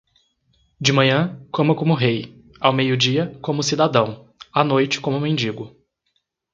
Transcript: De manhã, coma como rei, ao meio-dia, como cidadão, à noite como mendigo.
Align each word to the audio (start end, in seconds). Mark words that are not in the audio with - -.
De 0.79 0.91
manhã, 0.91 1.45
coma 1.51 1.75
como 1.75 1.93
rei, 1.93 2.35
ao 2.59 2.73
meio-dia, 2.73 3.37
como 3.39 3.61
cidadão, 3.61 4.27
à 4.51 4.63
noite 4.63 4.99
como 4.99 5.19
mendigo. 5.21 5.79